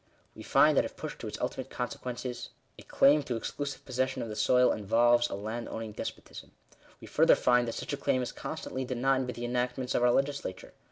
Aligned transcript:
We 0.33 0.41
find 0.41 0.75
that 0.75 0.83
if 0.83 0.97
pushed 0.97 1.19
to 1.19 1.27
its 1.27 1.37
ulti 1.37 1.57
mate 1.59 1.69
consequences, 1.69 2.49
a 2.75 2.81
claim 2.81 3.21
to 3.21 3.35
exclusive 3.35 3.85
possession 3.85 4.23
of 4.23 4.29
the 4.29 4.35
soil 4.35 4.71
involves 4.71 5.29
a 5.29 5.35
landowning 5.35 5.91
despotism. 5.91 6.53
We 6.99 7.05
further 7.05 7.35
find 7.35 7.67
that 7.67 7.75
such 7.75 7.93
a 7.93 7.97
claim 7.97 8.23
is 8.23 8.31
constantly 8.31 8.83
denied 8.83 9.27
by 9.27 9.33
the 9.33 9.45
enactments 9.45 9.93
of 9.93 10.01
our 10.01 10.11
legislature. 10.11 10.73